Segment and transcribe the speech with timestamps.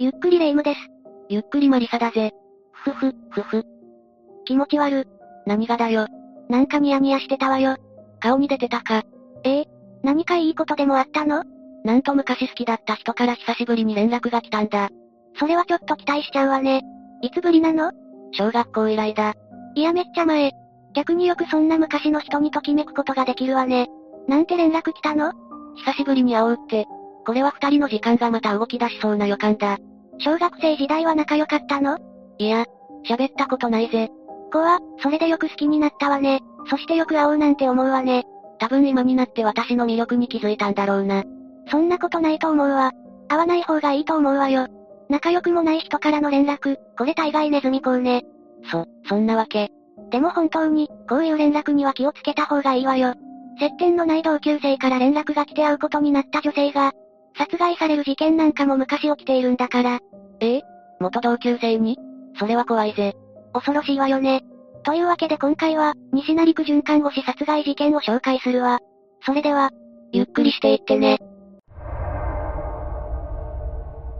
[0.00, 0.80] ゆっくりレ夢ムです。
[1.28, 2.32] ゆっくりマリサだぜ。
[2.70, 3.64] ふふ、ふふ。
[4.44, 5.08] 気持ち悪。
[5.44, 6.06] 何がだよ。
[6.48, 7.76] なんかニヤニヤしてたわよ。
[8.20, 9.02] 顔に出てたか。
[9.42, 9.64] ええ
[10.04, 11.42] 何かいいことでもあったの？
[11.84, 14.88] なんと昔好きだった人から久しぶりに連絡が来たんだ。
[15.36, 16.82] それはちょっと期待しちゃうわね。
[17.20, 17.90] いつぶりなの？
[18.30, 19.34] 小学校以来だ。
[19.74, 20.52] いやめっちゃ前。
[20.94, 23.88] 逆によくそんな昔の人にときめくことができるわね。
[24.28, 25.32] なんて連絡来たの？
[25.84, 26.86] 久しぶりに会おうって。
[27.28, 29.76] これは二人の時間がまた動き出しそうな予感だ。
[30.16, 31.98] 小学生時代は仲良かったの？
[32.38, 32.64] いや、
[33.06, 34.08] 喋ったことないぜ。
[34.50, 36.40] 子は、それでよく好きになったわね。
[36.70, 38.24] そしてよく会おうなんて思うわね。
[38.58, 41.22] 多分今になって私の魅力に気づいたんだろうな。
[41.70, 42.92] そんなことないと思うわ。
[43.28, 44.66] 会わない方がいいと思うわよ。
[45.10, 48.22] 仲良くもない人からの連絡、これ大概ネズミ講ね。
[48.72, 49.68] そ、そんなわけ。
[50.08, 53.12] でも本当に、こういう連絡には気をつけた方がいいわよ。
[53.60, 56.92] 接点のない同級生から連絡が来て会うことになった女性が、
[57.38, 60.00] 殺害される事件なんかも昔起きているんだから。
[60.40, 60.56] え？
[60.56, 60.62] え
[61.00, 61.96] 元同級生に？
[62.38, 63.14] それは怖いぜ。
[63.52, 64.42] 恐ろしいわよね。
[64.84, 68.80] というわけで今回は、西成区准看護師殺害事件を紹介するわ。
[69.24, 69.70] それでは、
[70.12, 71.18] ゆっくりしていってね。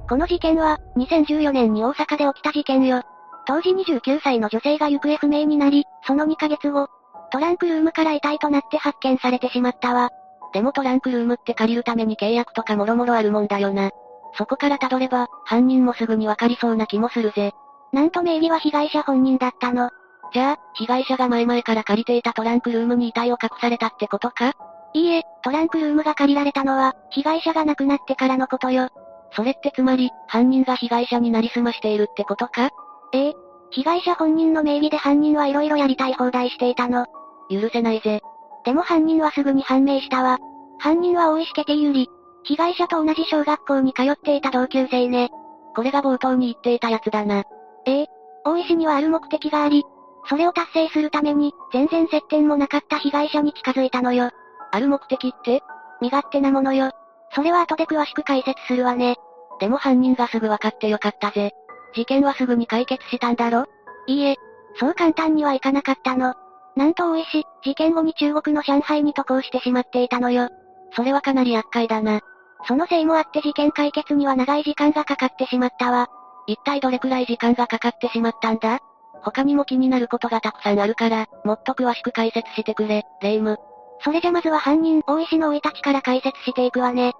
[0.09, 3.03] この事件は、2014年に大阪で起きた事件よ。
[3.47, 6.89] 当時29歳の女性が行方不明になり、その2ヶ月後、
[7.31, 10.11] トランクルームから遺体となって発見されてしまったわ。
[10.53, 13.91] でもトランクルームって借りるために契約とかもろもろあるもんだよな。
[14.35, 17.53] そこから辿れば、犯人もすぐにわかりそうな気もするぜ。
[17.93, 19.91] なんと名義は被害者本人だったの。
[20.33, 24.53] じゃあ、被害者が前々から借りていたトランクルームに遺体を隠されたってことか？
[24.95, 28.89] いいえ、トランクルームが借りられたのは、被害者が亡くなってからのことよ。
[29.33, 32.71] それってつまり、犯人が被害者になりすましているってことか？
[33.13, 33.35] ええ。
[33.71, 37.07] 被害者本人の名義で犯人はいろいろやりたい放題していたの。
[37.51, 38.21] 許せないぜ。
[38.65, 40.39] でも犯人はすぐに判明したわ。
[40.79, 42.09] 犯人は大石ケテユリ。
[42.45, 45.31] 被害者と同じ小学校に通っていた同級生ね。
[45.75, 47.45] これが冒頭に言っていたやつだな。
[47.87, 48.07] ええ。
[48.45, 49.85] 大石にはある目的があり、
[50.29, 54.31] それを達成するために、全然接点もなかった被害者に近づいたのよ。
[54.71, 55.63] ある目的って？
[56.01, 56.93] 身勝手なものよ。
[57.35, 59.17] それは後で詳しく解説するわね。
[59.61, 61.53] でも犯人がすぐ分かってよかったぜ。
[61.95, 63.65] 事件はすぐに解決したんだろ？
[64.07, 64.37] いいえ、
[64.77, 66.35] そう簡単にはいかなかったの。
[66.79, 70.49] なんと大石、事件後に中国の上海に渡航してしまっていたのよ。
[70.95, 72.21] それはかなり厄介だな。
[72.69, 76.07] そのせいもあって事件解決には長い時間がかかってしまったわ。
[76.47, 78.79] 一体どれくらい時間がかかってしまったんだ？
[79.25, 83.59] 他にも気になることがたくさんあるから、もっと詳しく解説してくれ、レイム。
[84.05, 87.13] それじゃまずは犯人、大石の生い立ちから解説していくわね。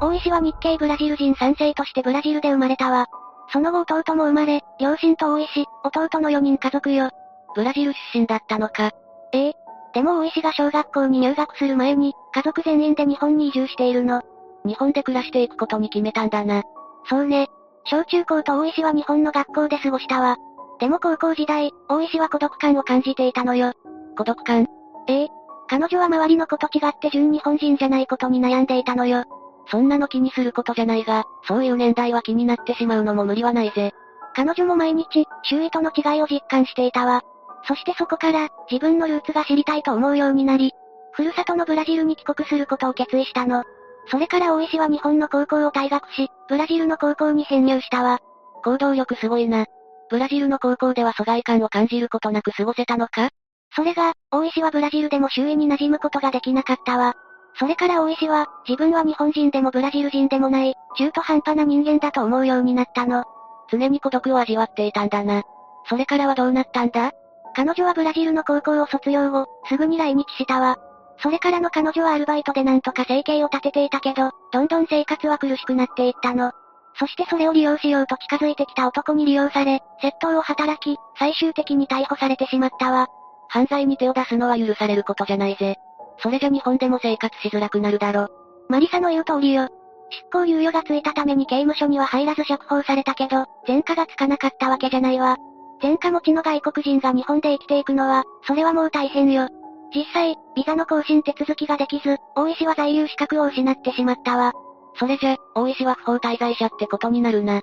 [0.00, 3.06] 大石は日系ブラジル人3世としてブラジルで生まれたわ。
[3.52, 7.10] その後弟も生まれ、両親と大石、弟の4人家族よ。
[7.54, 8.92] ブラジル出身だったのか。
[9.32, 9.54] ええ。
[9.94, 14.22] でも大石が小学校に入学する前に、家族全員で日本に移住しているの。
[14.64, 16.62] 日本で暮らしていくことに決めたんだな。
[17.08, 17.48] そうね。
[17.84, 20.36] 小中高と大石は日本の学校で過ごしたわ。
[20.78, 23.72] でも高校時代、大石は孤独感を感じていたのよ。
[24.16, 24.66] 孤独感？
[25.08, 25.28] ええ。
[25.68, 29.24] 彼女は周りの子と違って純日本人じゃないことに悩んでいたのよ。
[29.70, 33.92] そんなの気にすることじゃないが、そういう年代は気になってしまうのも無理はないぜ。
[34.38, 37.22] 彼女も毎日、周囲との違いを実感していたわ。
[37.66, 40.70] そしてそこから、自分のルーツが知りたいと思うようになり、
[41.10, 43.64] ふるさとのブラジルに帰国することを決意したの。
[44.06, 48.20] それから大石は日本の高校を退学し、ブラジルの高校に編入したわ。
[48.62, 49.66] 行動力すごいな。
[50.08, 53.30] ブラジルの高校では疎外感を感じることなく過ごせたのか？
[53.74, 57.14] それが、大石はブラジルでも周囲に馴染むことができなかったわ。
[57.58, 63.24] それから大石は、自分は日本人でもブラジル人でもない、中途半端な人間だと思うようになったの。
[63.70, 65.42] 常に孤独を味わっていたんだな。
[65.88, 67.12] それからはどうなったんだ？
[67.54, 70.76] 彼女はブラジルの高校を卒業後、すぐに来日したわ。
[71.20, 76.52] それからの彼女はアルバイトでなんとか生計を立てていたけど、どんどん生活は苦しくなっていったの。
[76.98, 83.08] そしてそれを利用しようと近づいてきた男に利用され、窃盗を働き、最終的に逮捕されてしまったわ。
[83.48, 85.76] 犯罪に手を出すのは許されることじゃないぜ。
[86.20, 88.28] それじゃ日本でも生活しづらくなるだろ。
[88.68, 89.68] マリサの言う通りよ。
[90.10, 95.36] 執行猶予がついたために刑務所には入らず釈放されたけど、前科がつかなかったわけじゃないわ。
[95.80, 99.48] 前科持ちの外国人が日本で生きていくのは、それはもう大変よ。
[99.94, 104.52] 実際、ビザの更新手続きができず、大石は在留資格を失ってしまったわ。
[104.98, 107.58] それじゃ、大石は不法滞在者ってことになるな。
[107.58, 107.62] っ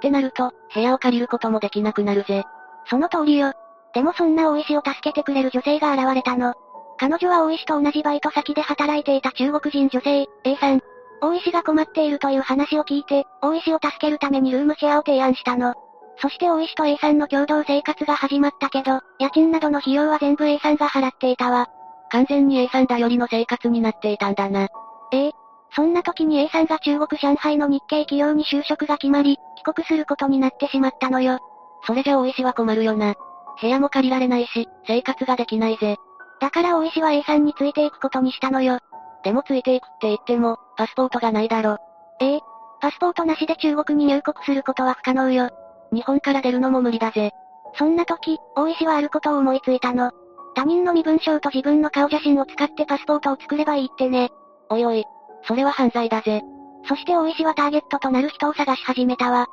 [0.00, 2.44] てなると、部屋を借りることもできなくなるぜ。
[2.86, 3.52] その通りよ。
[3.94, 6.54] でもそんな大石を助けてくれる女性が現れたの。
[6.98, 10.80] 彼女は大石と同じバイト先で働いていた中国人女性、A さん。
[11.22, 15.74] 大石が困っているという話を聞いて、大石を助けるためにルームシェアを提案したの。
[16.20, 21.68] そして大石と A さんの共同生活が始まったけど、家賃などの費用は全部 A さんが払っていたわ。
[22.10, 24.66] 完全に A さん頼りの生活になっていたんだな。
[25.12, 25.32] ええ。
[25.74, 31.38] そんな時に A さんが中国上海の日系企業に就職が決まり、帰国することになってしまったのよ。
[31.86, 33.14] それじゃ大石は困るよな。
[33.60, 35.96] 部屋も借りられないし、生活ができないぜ。
[36.40, 38.80] だから大石は A さんについていくことにしたのよ。
[39.24, 41.78] でもついていくって言っても、パスポートがないだろ。
[42.20, 42.40] ええ
[42.80, 45.50] パスポートなしで中国に入国することは不可能よ。
[45.92, 47.30] 日本から出るのも無理だぜ。
[47.78, 50.10] そんな時、大石はあることを思いついたの。
[50.54, 54.30] 他人の身分証と自分の顔写真を使ってパスポートを作ればいいってね。
[54.68, 55.04] おいおい。
[55.46, 56.42] それは犯罪だぜ。
[56.88, 59.46] そして大石はターゲットとなる人を探し始めたわ。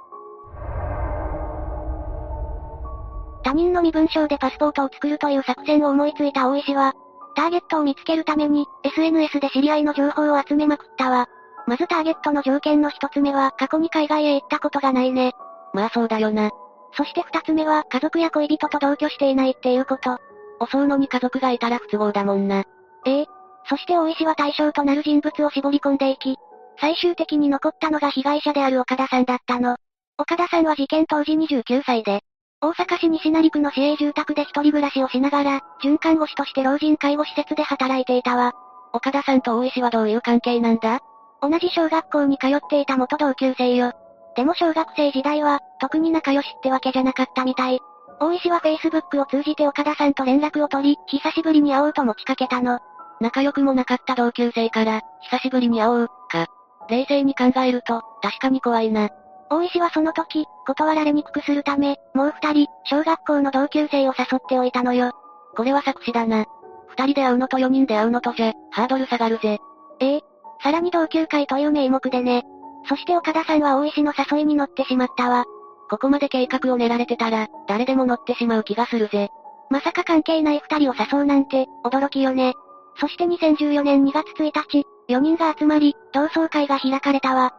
[3.44, 6.94] 他人の身分証でパスポートを作るという作戦を思いついた大石は、
[7.36, 11.28] ターゲットを見つけるために、SNS で知り合いの情報を集めまくったわ。
[11.68, 15.34] まずターゲットの条件の一つ目は、過去に海外へ行ったことがないね。
[15.74, 16.52] まあそうだよな。
[16.94, 20.18] そして二つ目は、家族や恋人と同居していないっていうこと。
[20.66, 22.64] 襲うのに家族がいたら不都合だもんな。
[23.06, 23.28] ええ。
[23.70, 26.38] そして大石は対象となる人物を絞り込んでいき、
[26.80, 29.78] 最終的に残ったのが被害者である岡田さんだったの。
[30.18, 32.22] 岡田さんは事件当時29歳で、
[32.62, 38.52] 大阪市西成区の市営住宅で一人暮らしをしながら、准看護師として老人介護施設で働いていたわ。
[38.92, 41.00] 岡田さんと大石はどういう関係なんだ？
[41.42, 43.94] 同じ小学校に通っていた元同級生よ。
[44.36, 47.80] でも小学生時代は、特に仲良しってわけじゃなかったみたい。
[48.20, 52.80] 大石は Facebook を通じて岡田さんと連絡を取り、久しぶりに会おうと持ちかけたの。
[53.22, 56.48] 仲良くもなかった同級生から、久しぶりに会おう、か。
[56.90, 59.10] 冷静に考えると、確かに怖いな。
[59.50, 65.12] 大石はその時、断られにくくするため、もう二人、小学校の同級生を誘っておいたのよ。
[65.56, 66.46] これは作詞だな。
[66.88, 69.60] 二人で会うのと四人で会うのとじゃ、ハードル下がるぜ。
[70.00, 70.22] ええ。
[70.62, 72.44] さらに同級会という名目でね。
[72.88, 75.46] そして岡田さんは大石の誘いに乗ってしまったわ。
[75.90, 79.30] ここまで計画を練られてたら、誰でも乗ってしまう気がするぜ。
[79.70, 82.54] まさか関係ない二人を誘うなんて、驚きよね。
[83.00, 87.54] そして2014年2月1日、4人が集まり、同窓会が開かれたわ。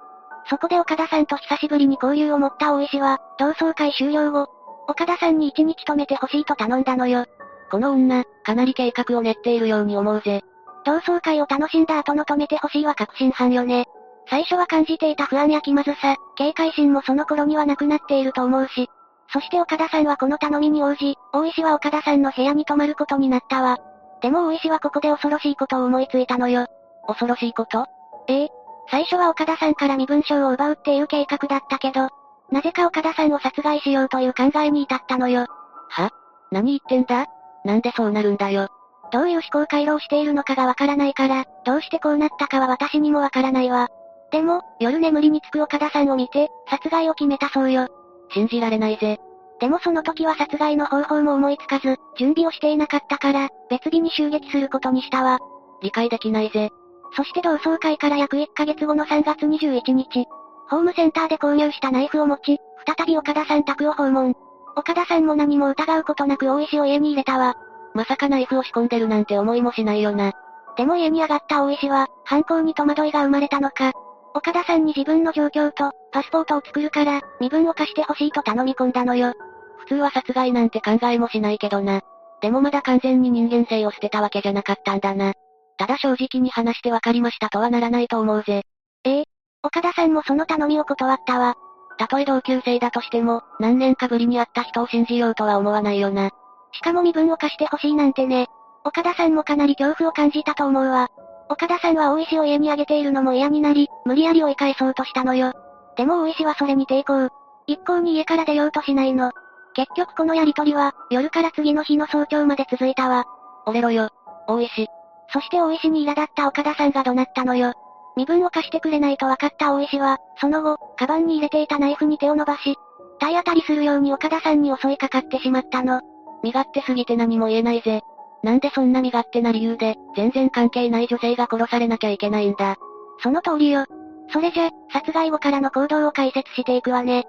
[0.47, 4.49] そこで岡田さんと久しぶりに交流を持った大石は、同窓会終了後、
[4.89, 7.27] 岡田さんに一日止めてほしいと頼んだのよ。
[7.71, 10.43] この女、かなり計画を練っているように思うぜ。
[10.85, 13.87] 同窓会を楽しんだ後の止めてほしいは確信犯よね。
[14.29, 18.89] 最初は感じていた不安や気まずさ、警戒心もその頃にはなくなっていると思うし。
[19.33, 23.79] そして岡田さんはこの頼みに応じ、大石は岡田さんの部屋に泊まることになったわ。
[24.23, 26.67] でも大石はここで恐ろしいことを思いついたのよ。
[27.07, 27.87] 恐ろしいこと？
[28.29, 28.49] ええ。
[28.91, 32.09] 最初は岡田さんから身分証を奪うっていう計画だったけど、
[32.51, 35.47] なぜか岡田さんを殺害しようという考えに至ったのよ。
[35.89, 36.11] は？
[36.51, 37.27] 何言ってんだ？
[37.65, 38.69] なんでそうなるんだよ。
[39.13, 43.89] どういう思考回路をしているのかがわからないから、どうしてこうなったかは私にもわからないわ。
[44.33, 47.89] でも、夜眠りにつく岡田さんを見て、殺害を決めたそうよ。
[48.33, 49.19] 信じられないぜ。
[49.61, 55.39] でもその時は殺害の方法も思いつかず、準備をしていなかったから、別日に襲撃することにしたわ。
[55.83, 56.71] 理解できないぜ。
[57.13, 60.27] そして同窓会から約1ヶ月後の3月21日、
[60.69, 64.35] ホームセンターで購入したナイフを持ち、再び岡田さん宅を訪問。
[64.77, 67.57] 岡田さんも何も疑うことなく大石を家に入れたわ。
[67.95, 70.33] まさかナイフを仕込んでるなんて思いもしないよな。
[70.77, 73.93] でも家に上がった大石は、犯行に戸惑いが生まれたのか、
[74.33, 79.35] 岡田さんに自分の状況と、パスポートを作るから、身分を貸してほしいと頼み込んだのよ。
[79.79, 82.03] 普通は殺害なんて考えもしないけどな。
[82.41, 85.35] でもまだ完全に人間性を捨てたわけじゃなかったんだな。
[85.81, 88.65] ただ正直に話してわかりましたとはならないと思うぜ。
[89.03, 89.25] ええ。
[89.63, 91.55] 岡田さんもその頼みを断ったわ。
[91.97, 96.33] たとえ同級生だとしても、何年かぶりに会った人を信じようとは思わないよな。
[96.73, 98.49] しかも身分を貸してほしいなんてね。
[98.85, 101.09] 岡田さんもかなり恐怖を感じたと思うわ。
[101.49, 105.55] 岡田さんは大石を家にあげているのも嫌になり、無理やり追い返そうとしたのよ。
[105.97, 107.35] でも大石はそれに抵抗。
[107.67, 109.33] 一向に家から出ようとしないの。
[109.73, 113.25] 結局このやりとりは、夜から次の日の早朝まで続いたわ。
[113.65, 114.11] 折れろよ、
[114.47, 114.87] 大石。
[115.33, 117.73] そして大石に苛立った岡田さんが怒鳴ったのよ。
[118.17, 122.77] 身分を貸してくれないと分かった大石は、その後、カバンに入れていたナイフに手を伸ばし、
[123.21, 126.01] 体当たりするように岡田さんに襲いかかってしまったの。
[126.43, 128.03] 身勝手すぎて何も言えないぜ。
[128.43, 132.77] なんでそんな身勝手な理由で、全然関係ない女性が殺されなきゃいけないんだ。
[133.23, 133.85] その通りよ。
[134.33, 137.25] それじゃ、殺害後からの行動を解説していくわね。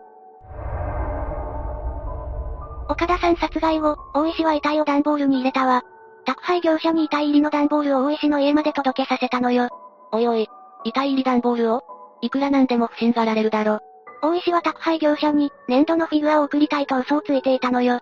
[2.90, 5.84] 岡田さん殺害後、大石は遺体を段ボールに入れたわ。
[6.26, 9.70] 宅配業者に遺体入りの段ボールを大石の家まで届けさせたのよ。
[10.12, 10.48] おいおい、
[10.84, 11.84] 遺体入り段ボールを？
[12.22, 13.80] いくらなんでも不審がられるだろ。
[14.22, 18.02] 大石は宅配業者に、粘土のフィギュアを送りたいと嘘をついていたのよ。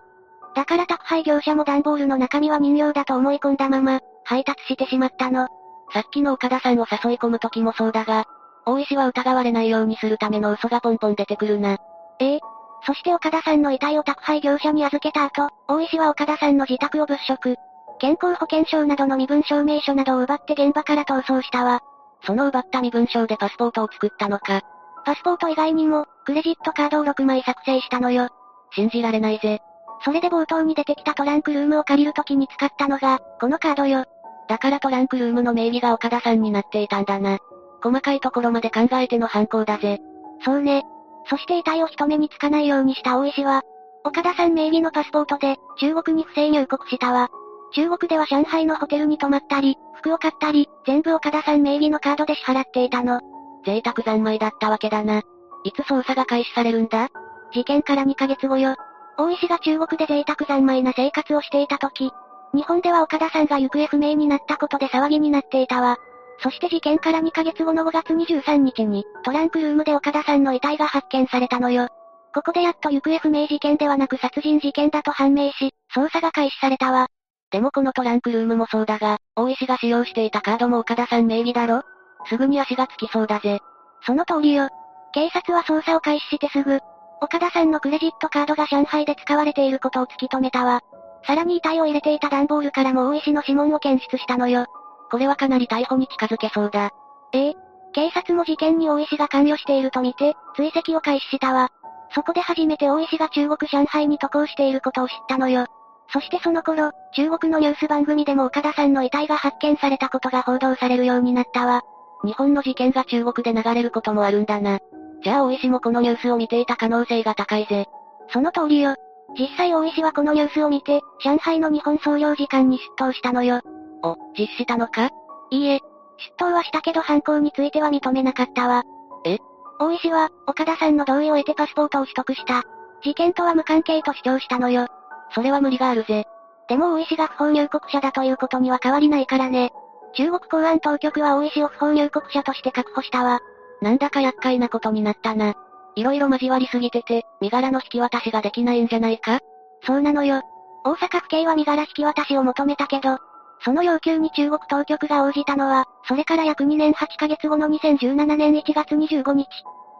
[0.54, 5.48] だから宅配業者も段ボールの中身は人形だと思い込んだまま、配達してしまったの。
[5.92, 8.26] さっきの岡田さんを誘い込む時もそうだが、
[8.66, 11.78] 大石は疑われないようにするための嘘がポンポン出てくるな。
[12.18, 12.40] ええ？
[12.86, 17.56] そして岡田さんの遺体を宅配業者に預けた後、大石は岡田さんの自宅を物色。
[18.00, 21.82] 健康保険証などの身分証明書などを奪って現場から逃走したわ。
[22.24, 24.62] その奪った身分証でパスポートを作ったのか。
[25.04, 28.28] パスポート以外にも、クレジットカードを6枚作成したのよ。
[28.72, 29.60] 信じられないぜ。
[30.02, 34.06] それで冒頭に出てきたトランクルームを借りる時に使ったのが、このカードよ。
[34.48, 37.38] だからトランクルームの名義が岡田さんになっていたんだな。
[37.82, 39.98] 細かいところまで考えての犯行だぜ。
[40.42, 40.84] そうね。
[41.26, 43.62] そして遺体を人目につかないようにした大石は、
[44.04, 47.30] 岡田さん名義のパスポートで、中国に不正入国したわ。
[47.72, 53.20] 中国では上海のホテルに泊まったり、服を買ったり、全部岡田さん名義のカードで支払っていたの。
[53.64, 55.22] 贅沢三昧だったわけだな。
[55.64, 57.08] いつ捜査が開始されるんだ？
[57.52, 58.76] 事件から2ヶ月後よ。
[59.18, 62.10] 大石が中国で贅沢三昧な生活をしていた時、
[62.54, 65.98] 日本では岡田さんが行方不明になったことで騒ぎになっていたわ。
[66.42, 71.88] そして事件から2ヶ月後の5月23日に、トランクルームで岡田さんの遺体が発見されたのよ。
[72.34, 77.08] ここでやっと行方不明事件ではなく殺人事件だと判明し、捜査が開始されたわ。
[77.50, 81.82] でもこのトランクルームもそうだが、大石が使用していたカードも岡田さん名義だろ？
[82.26, 83.60] すぐに足がつきそうだぜ。
[84.06, 84.68] その通りよ。
[85.12, 86.78] 警察は捜査を開始してすぐ、
[87.20, 90.80] 岡田さんのクレジットカードが上海で使われていることを突き止めたわ。
[91.26, 94.66] さらに遺体を入れていた段ボールからも大石の指紋を検出したのよ。
[95.10, 96.90] これはかなり逮捕に近づけそうだ。
[97.32, 97.54] ええ。
[97.92, 101.70] 警察も事件に大石が関与しているとみて、追跡を開始したわ。
[102.14, 105.66] そこで初めて大石が中国上海に渡航していることを知ったのよ。
[106.12, 111.82] そしてその頃、中国のニュース番組でも岡田さんの遺体が発見されたことが報道されるようになったわ。
[112.24, 114.80] 日本の事件が中国で流れることもあるんだな。
[115.22, 117.86] じゃあ大石もこのニュースを見ていた可能性が高いぜ。
[118.32, 118.96] その通りよ。
[119.38, 123.60] 実際大石はこのニュースを見て、上海の日本総領事館に出頭したのよ。
[124.02, 125.10] お、実施したのか？
[125.50, 125.80] いいえ。
[126.18, 128.82] 出頭はしたけど犯行については認めなかったわ。
[129.24, 129.38] え？
[129.78, 132.64] 大石は、岡田さんの同意を得てパスポートを取得した。
[133.02, 134.88] 事件とは無関係と主張したのよ。
[135.34, 136.26] それは無理があるぜ。
[136.68, 139.72] でも大石が不法入国者だということには変わりないからね。
[140.14, 143.40] 中国公安当局は大石を不法入国者として確保したわ。
[143.80, 145.54] なんだか厄介なことになったな。
[145.96, 149.40] 色々交わりすぎてて、身柄の引き渡しができないんじゃないか？
[149.84, 150.42] そうなのよ。
[150.84, 153.18] 大阪府警は身柄引き渡しを求めたけど、
[153.64, 159.48] その要求に中国当局が応じたのは、それから約2年8ヶ月後の2017年1月25日。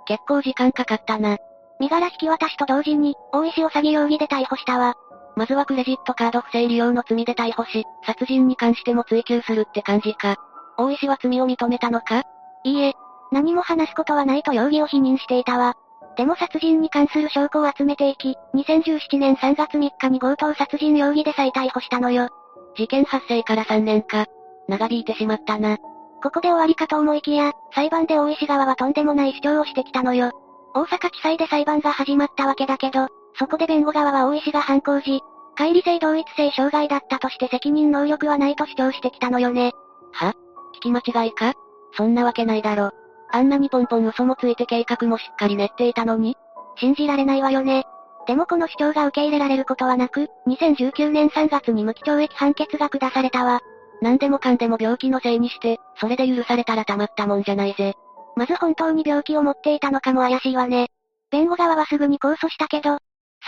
[0.07, 1.37] 結構時間かかったな。
[1.79, 4.95] 身柄引き渡しと同時に、大石を詐欺容疑で逮捕したわ。
[5.41, 10.37] まずはクレジットカード不正利用の罪で逮捕し、殺人に関しても追及するって感じか。
[10.77, 12.25] 大石は罪を認めたのか？
[12.63, 12.93] いいえ。
[13.33, 15.77] 何も話すことはないと容疑を否認していたわ。
[16.19, 22.29] でも殺人に関する証拠を集めていき、2017年3月3日に強盗殺人容疑で再逮捕したのよ。
[22.77, 24.27] 事件発生から3年か。
[24.69, 25.79] 長引いてしまったな。
[26.23, 30.33] ここで終わりかと思いきや、裁判で大石側はとんでもない主張をしてきたのよ。
[30.75, 33.09] 大阪地裁で裁判が始まったわけだけど、
[33.41, 35.23] そこで弁護側は大石が犯行時、
[35.57, 39.73] 乖離性同一性障害だったとして責任能力はないと主張してきたのよね。
[40.13, 40.35] は？
[40.77, 41.55] 聞き間違いか？
[41.97, 42.91] そんなわけないだろ。
[43.31, 46.37] あんなにポンポン嘘もついて計画もしっかり練っていたのに？
[46.77, 47.85] 信じられないわよね。
[48.27, 53.61] でもこの主張が受け入れられることはなく、2019年3月に無期懲役判決が下されたわ。
[54.03, 57.95] 何でもかんでも病気のせいにして、それで許されたらたまったもんじゃないぜ。
[58.37, 60.89] まず本当に病気を持っていたのかも怪しいわね。
[61.31, 62.99] 弁護側はすぐに控訴したけど、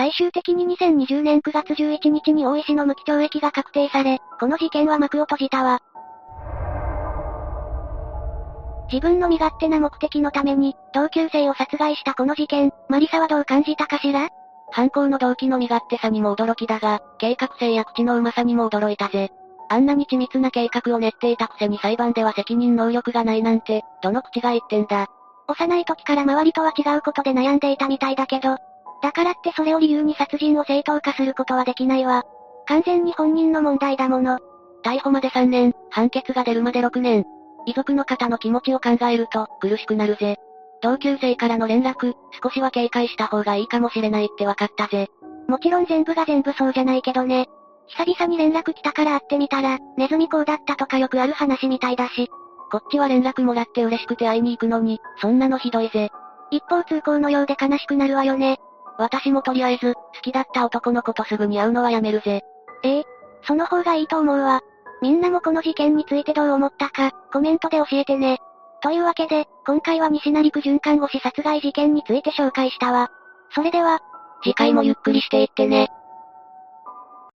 [0.02, 5.78] 最終的に2020年9月11日に大石の無期懲役が確定され、この事件は幕を閉じたわ。
[8.90, 14.28] 自分の身勝手な目的のために、同級生を殺害したこの事件、マリサはどう感じたかしら？
[14.72, 19.30] 犯行の動機の身勝手さにも驚きだが、計画性や口のうまさにも驚いたぜ。
[19.68, 25.06] あんなに緻密な計画を練っていたくせに裁判では責任能力がないなんて、どの口が言ってんだ。
[25.46, 28.56] 幼い時から周りとは違うことで悩んでいたみたいだけど、
[29.02, 32.24] だからってそれを理由に殺人を正当化することはできないわ。
[32.66, 34.38] 完全に本人の問題だもの。
[34.84, 37.24] 逮捕まで3年、判決が出るまで6年。
[37.66, 40.36] 遺族の方の気持ちを考えると、苦しくなるぜ。
[40.82, 45.08] 同級生からの連絡、少しは警戒した方がいいかもしれないって分かったぜ。
[45.48, 47.48] もちろん全部が全部そうじゃないけどね。
[47.88, 52.28] 久々に連絡来たから会ってみたら、ネズミ講だったとかよくある話みたいだし。
[52.70, 56.10] こっちは連絡もらって嬉しくて会いに行くのに、そんなのひどいぜ。
[56.50, 58.58] 一方通行のようで悲しくなるわよね。
[59.02, 62.42] 私もとりあえず、好きだった男の子とすぐに会うのはやめるぜ。
[62.84, 63.04] ええ
[63.44, 64.60] その方がいいと思うわ。
[65.00, 68.38] みんなもこの事件についてどう思ったか、コメントで教えてね。
[68.80, 73.10] というわけで、今回は西成区准看護師殺害事件について紹介したわ。
[73.50, 73.98] それでは、
[74.44, 75.88] 次回もゆっくりしていってね。